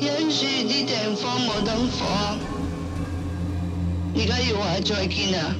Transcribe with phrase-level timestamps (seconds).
[0.00, 2.06] 因住啲地方冇灯火，
[4.16, 5.54] 而家要话再见啦！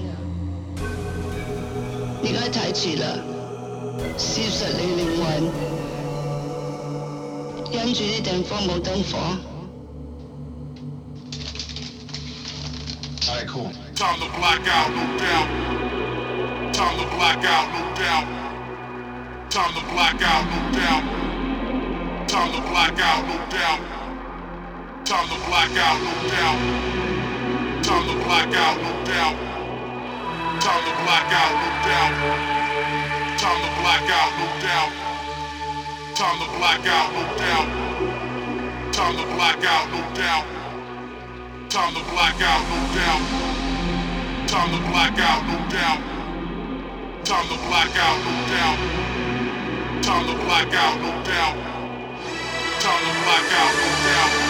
[2.24, 3.04] 而家太迟啦，
[4.16, 5.24] 消失你灵魂。
[7.71, 9.36] 因住啲地方冇灯火。
[13.20, 13.70] 太酷。
[25.11, 26.61] Time to black out, no doubt.
[27.82, 29.35] Time to black out, no doubt.
[30.63, 32.14] Time to black out, no doubt.
[33.42, 34.92] Time to black out, no doubt.
[36.14, 37.67] Time to black out, no doubt.
[38.95, 40.47] Time to black out, no doubt.
[41.70, 43.25] Time to black out, no doubt.
[44.47, 46.00] Time to black out, no doubt.
[47.27, 48.78] Time to black out, no doubt.
[50.06, 51.56] Time to black out, no doubt.
[52.78, 54.49] Time to black out, no doubt.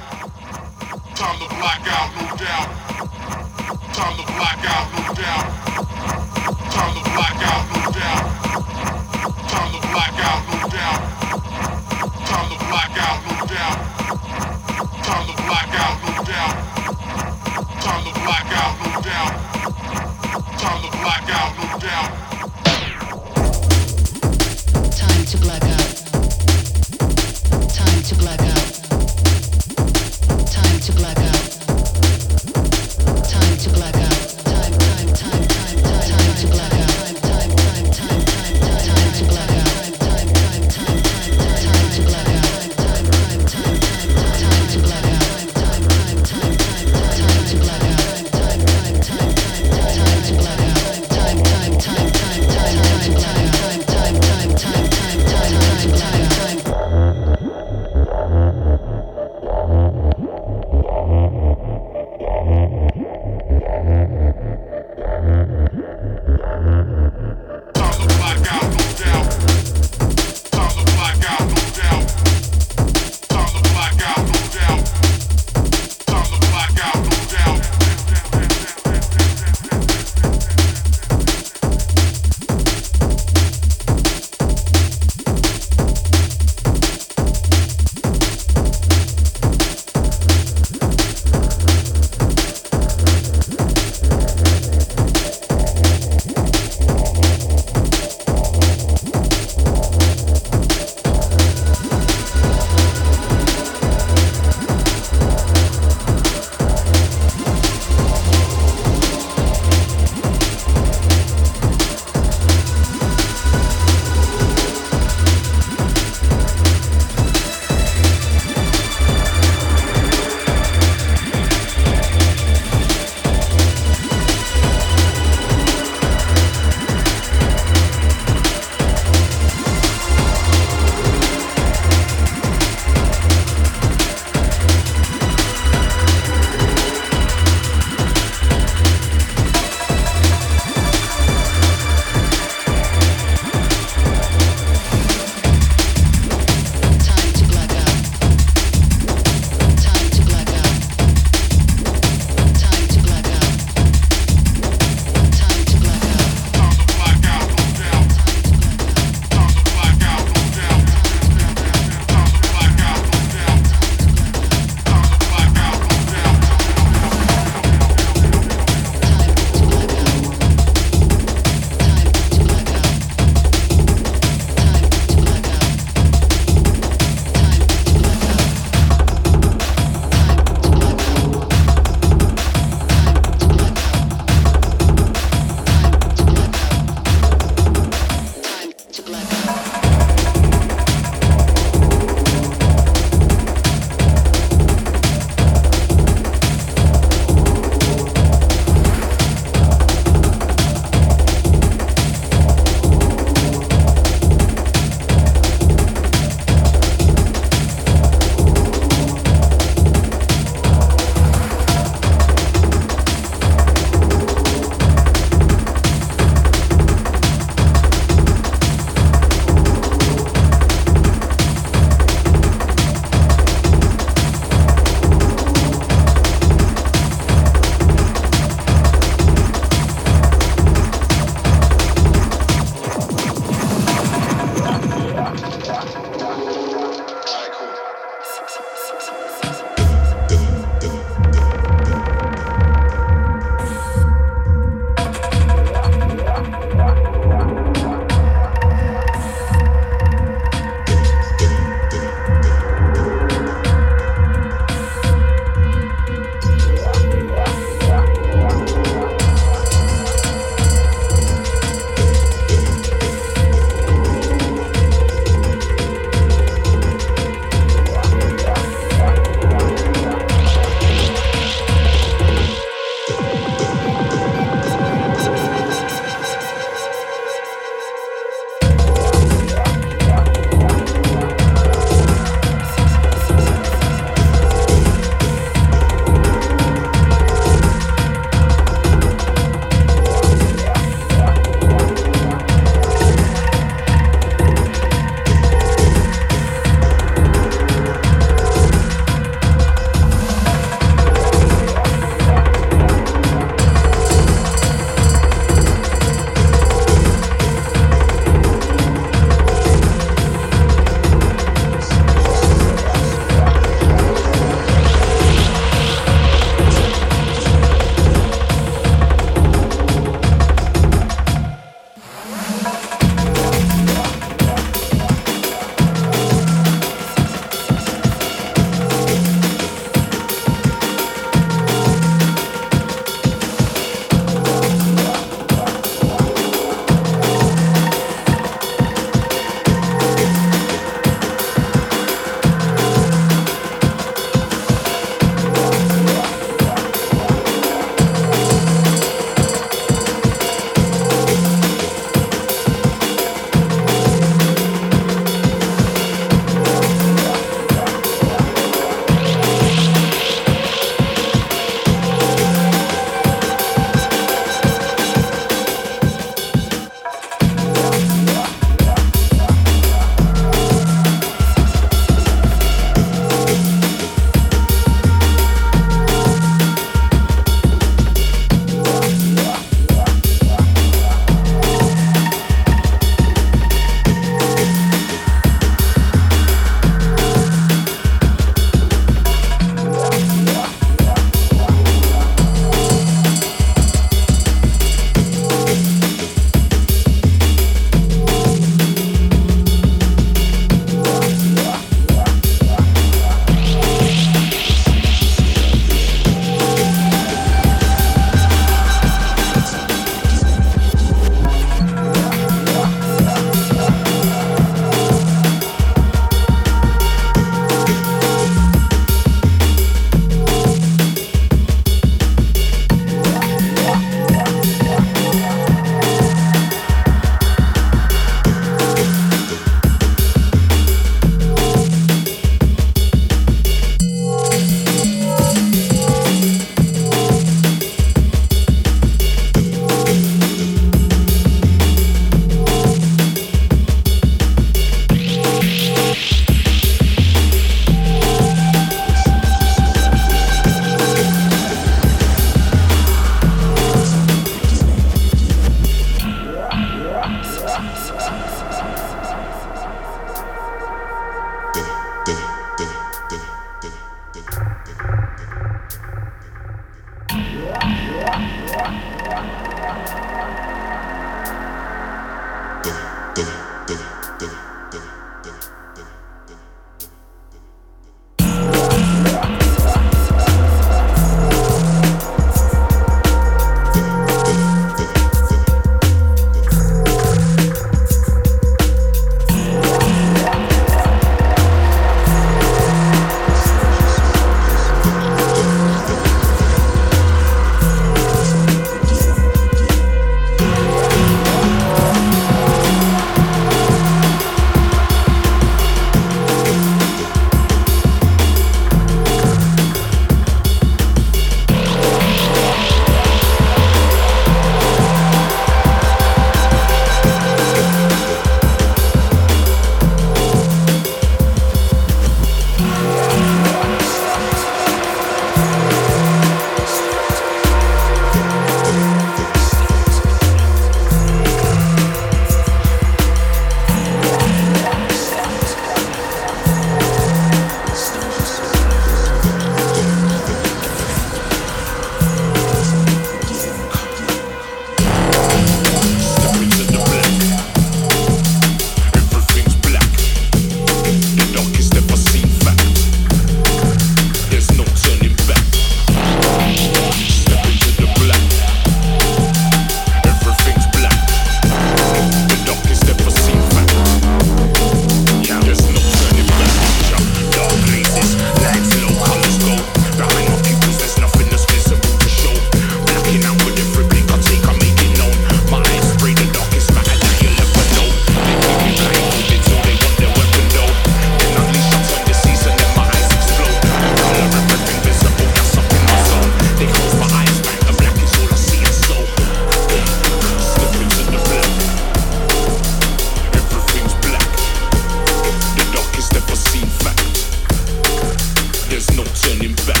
[599.01, 600.00] There's no turning back.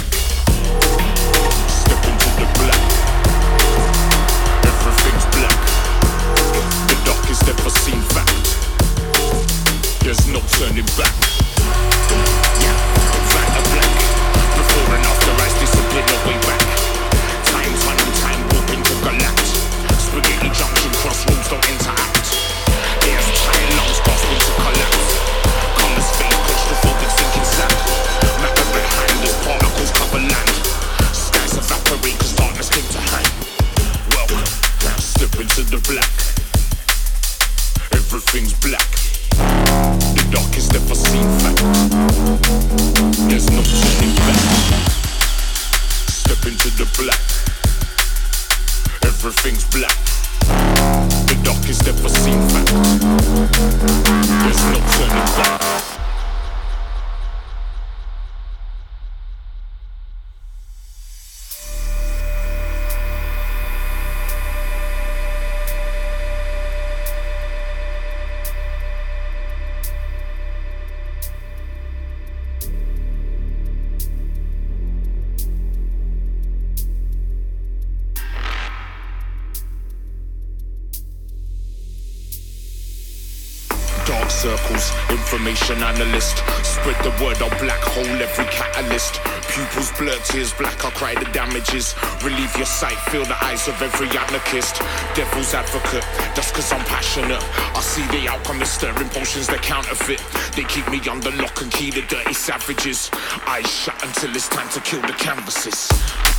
[93.67, 94.81] Of every anarchist.
[95.13, 97.43] Devil's advocate, that's cause I'm passionate.
[97.75, 100.23] I see the outcome, they're stirring potions, they're counterfeit.
[100.55, 103.11] They keep me under lock and key, the dirty savages.
[103.45, 105.89] Eyes shut until it's time to kill the canvases.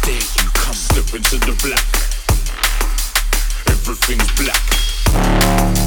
[0.03, 1.87] There you come, step into the black.
[3.71, 4.63] Everything's black.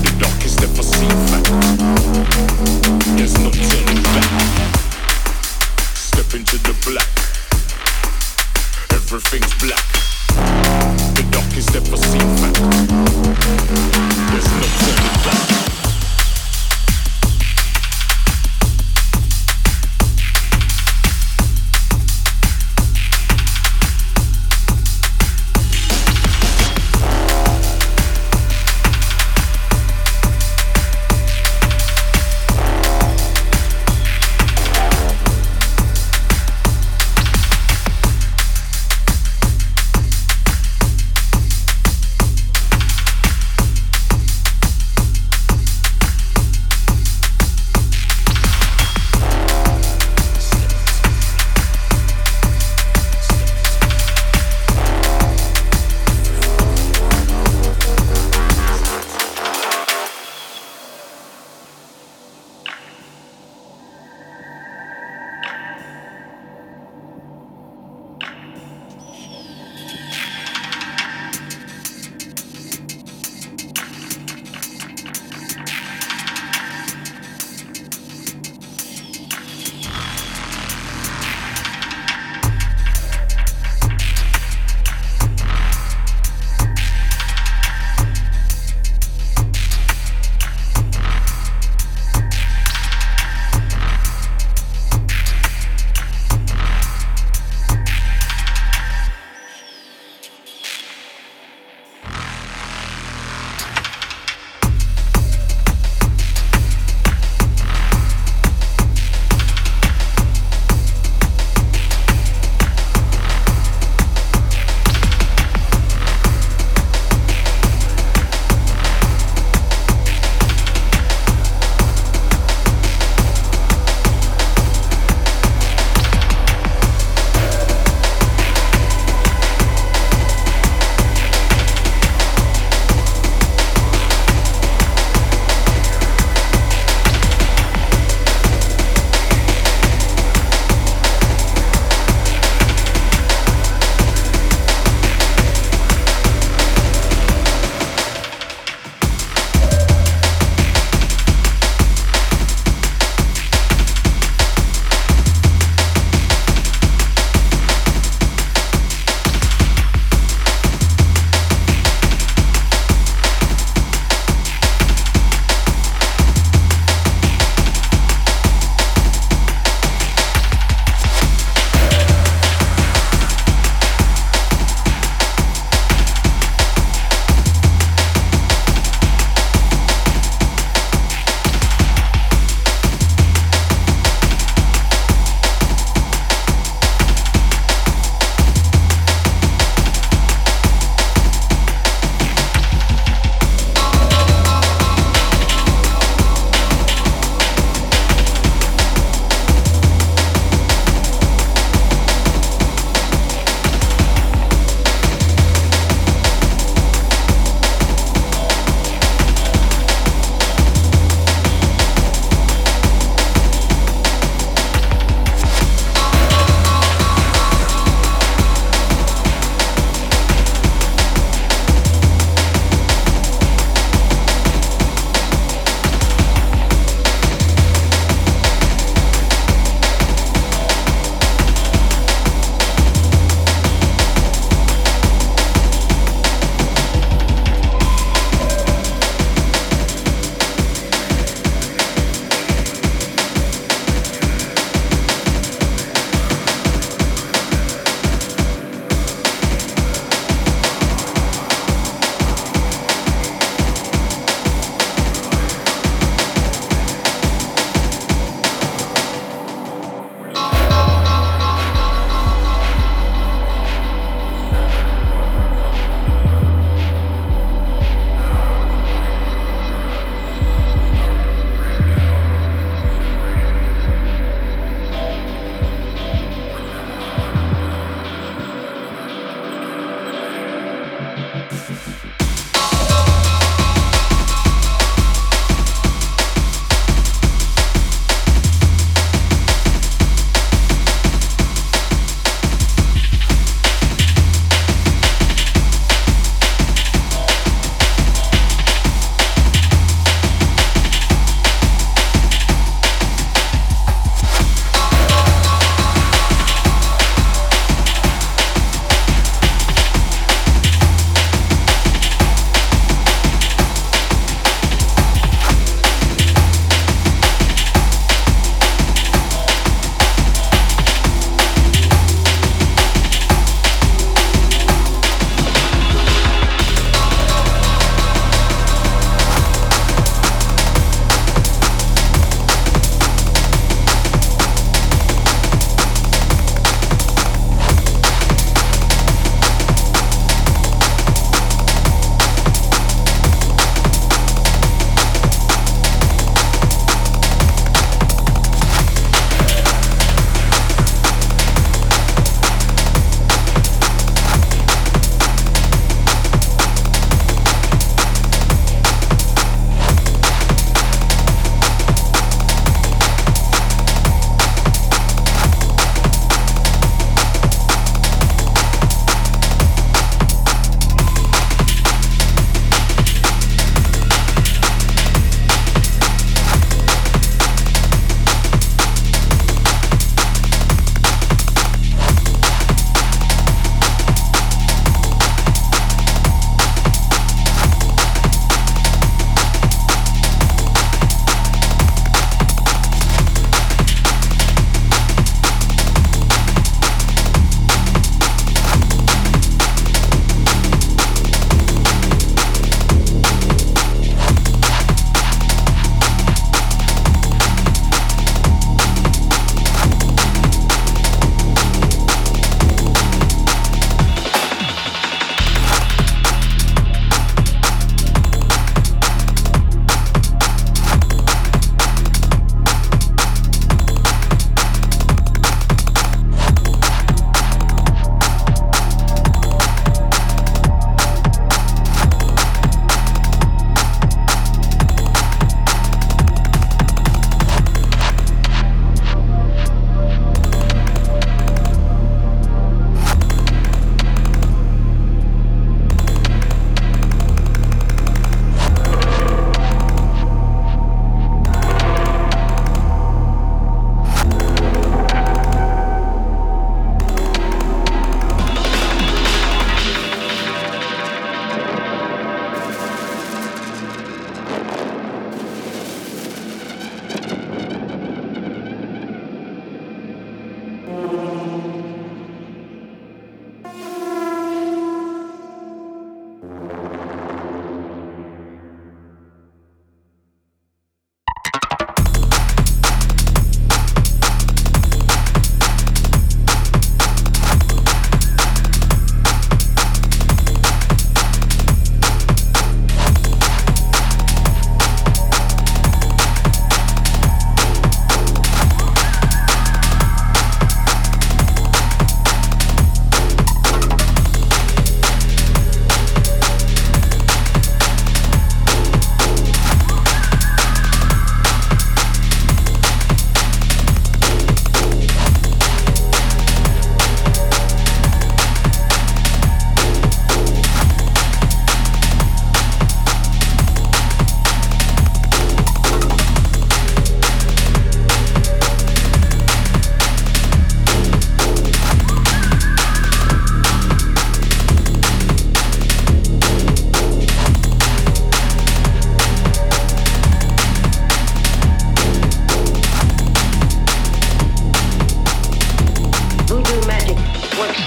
[0.05, 1.49] The darkest ever seen fact.
[3.17, 4.29] There's no turning back.
[5.95, 7.11] Step into the black.
[8.91, 10.64] Everything's black.
[11.35, 12.61] Darkest ever seen fact.
[14.31, 15.74] There's no turning back.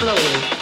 [0.08, 0.57] slowly.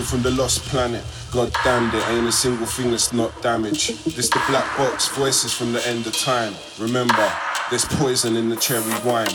[0.00, 1.04] From the lost planet.
[1.32, 4.02] God damned it, ain't a single thing that's not damaged.
[4.16, 6.54] This the black box, voices from the end of time.
[6.78, 7.30] Remember,
[7.68, 9.28] there's poison in the cherry wine.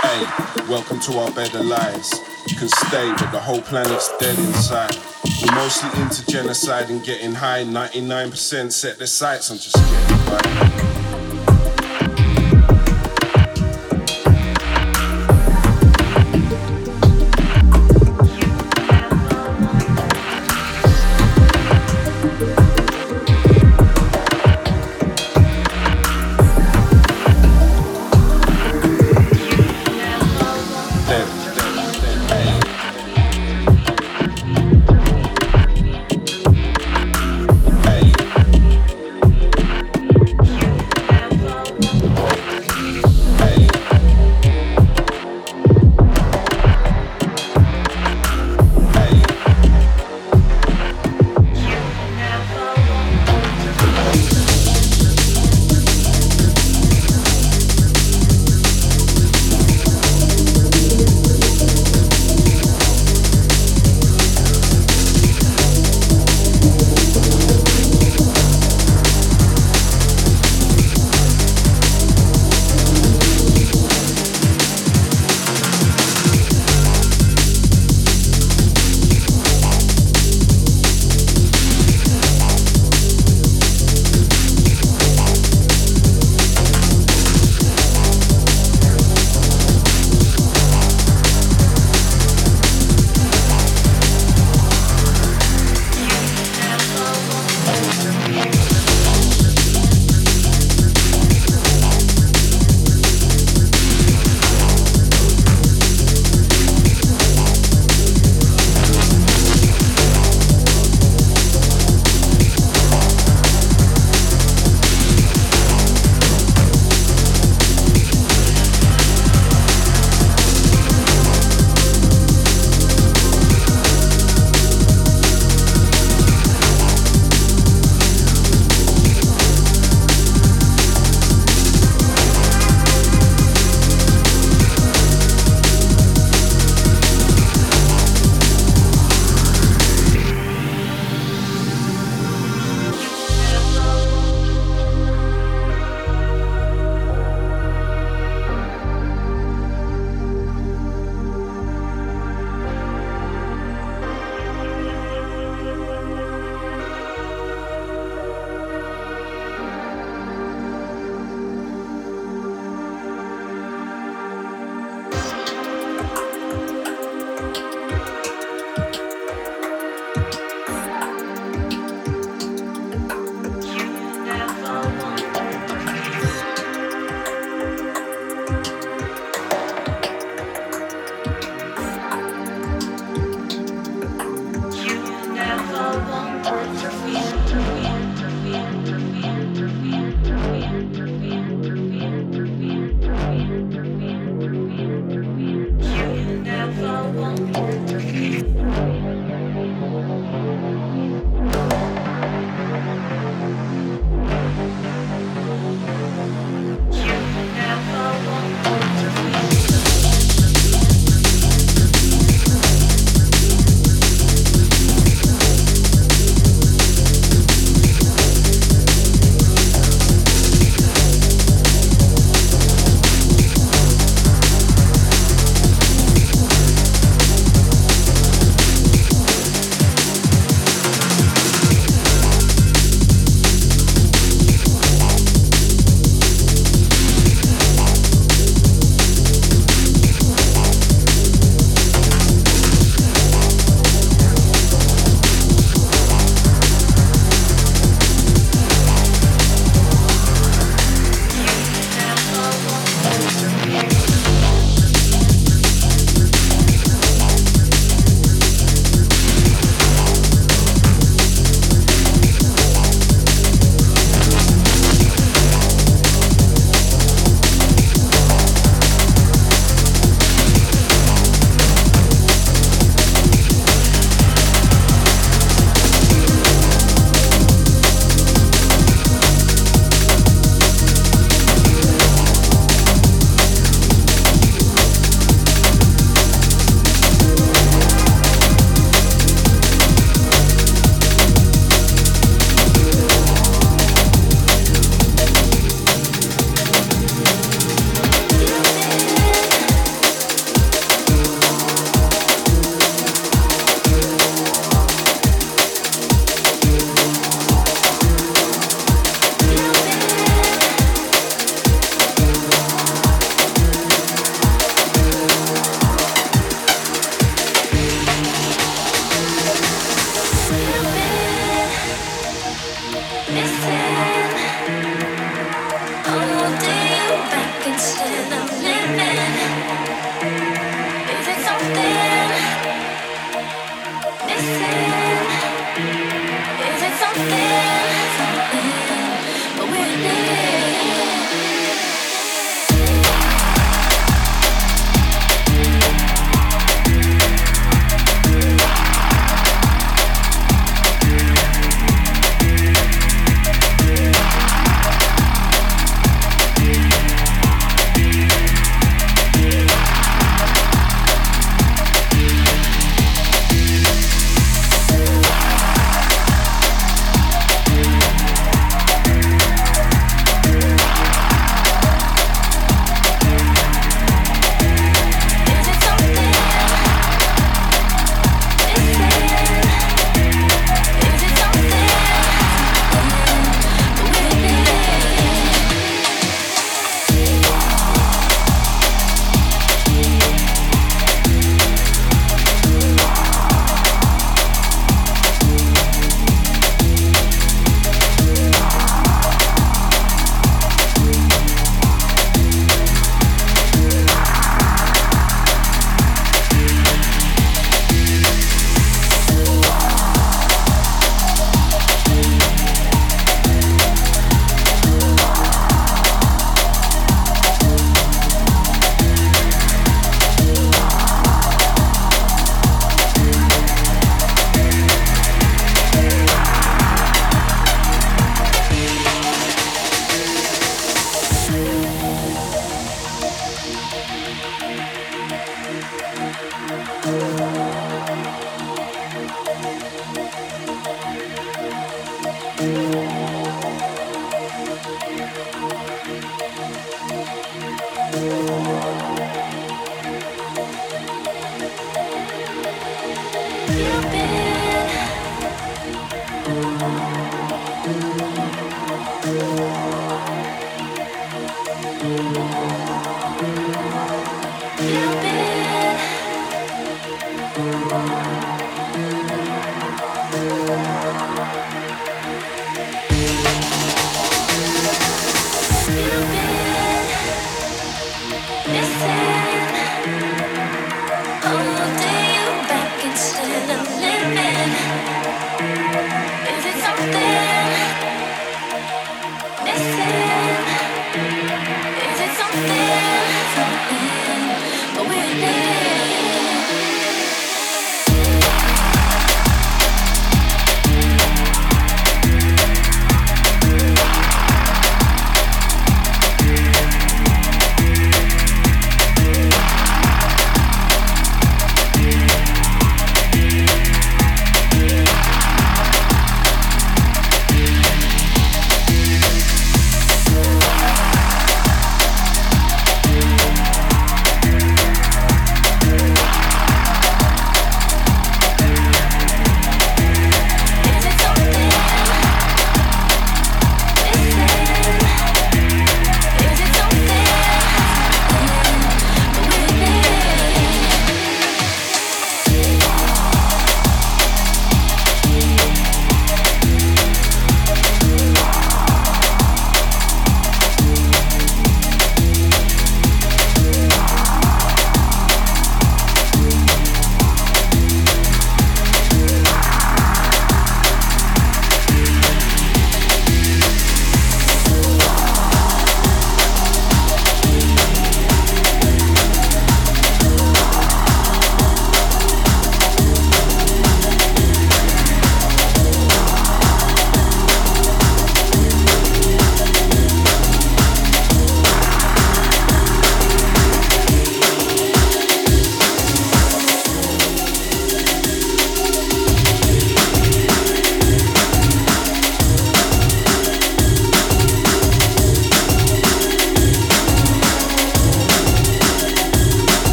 [0.00, 0.24] Hey,
[0.70, 2.14] welcome to our bed of lies.
[2.46, 4.96] You can stay, but the whole planet's dead inside.
[5.42, 7.64] We're mostly into genocide and getting high.
[7.64, 10.89] 99% set their sights on just getting by.
[31.10, 31.39] there.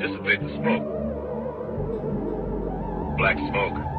[0.00, 0.84] Dissipate the smoke.
[3.18, 3.97] Black smoke.